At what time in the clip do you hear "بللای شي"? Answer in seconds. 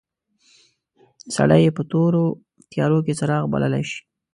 3.51-3.99